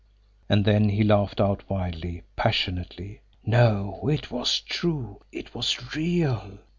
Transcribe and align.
And 0.49 0.65
then 0.65 0.89
he 0.89 1.03
laughed 1.03 1.39
out 1.39 1.69
wildly, 1.69 2.23
passionately. 2.35 3.21
No 3.45 4.09
it 4.11 4.31
was 4.31 4.59
true, 4.59 5.21
it 5.31 5.53
was 5.53 5.93
real! 5.95 6.57